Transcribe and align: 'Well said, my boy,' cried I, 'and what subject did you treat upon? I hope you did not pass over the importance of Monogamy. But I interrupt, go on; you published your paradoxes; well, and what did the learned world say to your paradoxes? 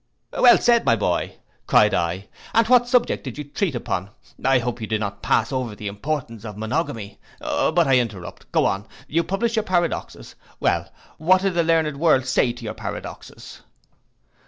'Well 0.35 0.57
said, 0.57 0.83
my 0.83 0.95
boy,' 0.95 1.35
cried 1.67 1.93
I, 1.93 2.27
'and 2.55 2.65
what 2.67 2.87
subject 2.87 3.23
did 3.23 3.37
you 3.37 3.43
treat 3.43 3.75
upon? 3.75 4.09
I 4.43 4.57
hope 4.57 4.81
you 4.81 4.87
did 4.87 4.99
not 4.99 5.21
pass 5.21 5.51
over 5.51 5.75
the 5.75 5.85
importance 5.85 6.43
of 6.43 6.57
Monogamy. 6.57 7.19
But 7.39 7.85
I 7.87 7.99
interrupt, 7.99 8.51
go 8.51 8.65
on; 8.65 8.87
you 9.07 9.23
published 9.23 9.57
your 9.57 9.61
paradoxes; 9.61 10.33
well, 10.59 10.91
and 11.19 11.27
what 11.27 11.43
did 11.43 11.53
the 11.53 11.61
learned 11.61 11.97
world 11.97 12.25
say 12.25 12.51
to 12.51 12.63
your 12.63 12.73
paradoxes? 12.73 13.61